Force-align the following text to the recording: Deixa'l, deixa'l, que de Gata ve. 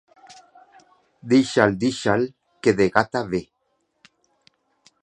Deixa'l, 1.33 1.77
deixa'l, 1.83 2.27
que 2.63 2.75
de 2.81 2.89
Gata 2.97 3.23
ve. 3.35 3.43